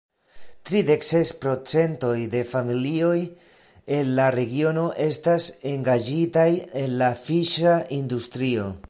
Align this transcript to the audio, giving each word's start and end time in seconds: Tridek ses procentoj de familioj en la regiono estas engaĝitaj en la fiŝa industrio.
Tridek 0.67 1.03
ses 1.07 1.33
procentoj 1.41 2.13
de 2.31 2.41
familioj 2.53 3.19
en 3.99 4.11
la 4.21 4.25
regiono 4.39 4.87
estas 5.05 5.51
engaĝitaj 5.75 6.49
en 6.85 7.01
la 7.03 7.15
fiŝa 7.29 7.81
industrio. 8.03 8.71